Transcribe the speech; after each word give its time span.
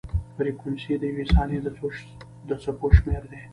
فریکونسي 0.35 0.93
د 0.97 1.03
یوې 1.11 1.25
ثانیې 1.33 1.59
د 2.49 2.51
څپو 2.63 2.87
شمېر 2.97 3.23
دی. 3.31 3.41